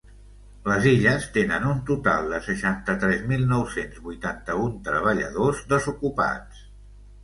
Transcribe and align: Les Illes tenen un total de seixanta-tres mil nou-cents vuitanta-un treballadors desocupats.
Les 0.69 0.87
Illes 0.91 1.27
tenen 1.35 1.67
un 1.73 1.83
total 1.91 2.33
de 2.33 2.41
seixanta-tres 2.47 3.23
mil 3.35 3.47
nou-cents 3.55 4.03
vuitanta-un 4.09 4.77
treballadors 4.93 5.67
desocupats. 5.79 6.71